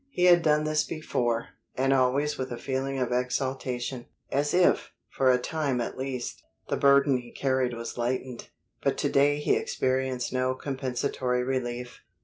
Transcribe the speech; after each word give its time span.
He 0.09 0.23
had 0.25 0.41
done 0.41 0.63
this 0.63 0.83
before, 0.83 1.49
and 1.75 1.93
always 1.93 2.35
with 2.35 2.51
a 2.51 2.57
feeling 2.57 2.97
of 2.97 3.11
exaltation, 3.11 4.07
as 4.31 4.51
if, 4.51 4.89
for 5.11 5.29
a 5.29 5.37
time 5.37 5.79
at 5.79 5.95
least, 5.95 6.41
the 6.69 6.75
burden 6.75 7.17
he 7.19 7.29
carried 7.29 7.75
was 7.75 7.99
lightened. 7.99 8.49
But 8.81 8.97
to 8.97 9.09
day 9.09 9.37
he 9.37 9.53
experienced 9.55 10.33
no 10.33 10.55
compensatory 10.55 11.43
relief. 11.43 12.01